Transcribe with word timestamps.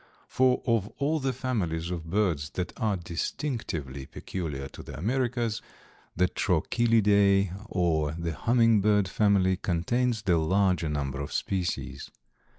For 0.27 0.63
of 0.65 0.87
all 0.97 1.19
the 1.19 1.31
families 1.31 1.91
of 1.91 2.09
birds 2.09 2.49
that 2.55 2.73
are 2.77 2.97
distinctively 2.97 4.07
peculiar 4.07 4.67
to 4.69 4.81
the 4.81 4.97
Americas 4.97 5.61
the 6.15 6.27
Trochilidæ, 6.27 7.67
or 7.69 8.13
the 8.17 8.33
Hummingbird 8.33 9.07
family, 9.07 9.57
contains 9.57 10.23
the 10.23 10.39
larger 10.39 10.89
number 10.89 11.21
of 11.21 11.31
species. 11.31 12.09